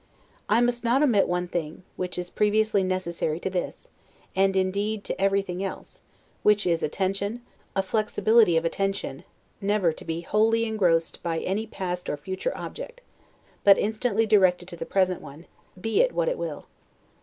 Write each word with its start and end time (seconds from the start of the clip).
I 0.49 0.61
must 0.61 0.83
not 0.83 1.03
omit 1.03 1.27
one 1.27 1.47
thing, 1.47 1.83
which 1.95 2.17
is 2.17 2.31
previously 2.31 2.83
necessary 2.83 3.39
to 3.41 3.51
this, 3.51 3.87
and, 4.35 4.57
indeed, 4.57 5.03
to 5.03 5.21
everything 5.21 5.63
else; 5.63 6.01
which 6.41 6.65
is 6.65 6.81
attention, 6.81 7.43
a 7.75 7.83
flexibility 7.83 8.57
of 8.57 8.65
attention; 8.65 9.25
never 9.61 9.93
to 9.93 10.03
be 10.03 10.21
wholly 10.21 10.65
engrossed 10.65 11.21
by 11.21 11.37
any 11.37 11.67
past 11.67 12.09
or 12.09 12.17
future 12.17 12.57
object, 12.57 13.01
but 13.63 13.77
instantly 13.77 14.25
directed 14.25 14.67
to 14.69 14.75
the 14.75 14.87
present 14.87 15.21
one, 15.21 15.45
be 15.79 16.01
it 16.01 16.13
what 16.15 16.29
it 16.29 16.39
will. 16.39 16.65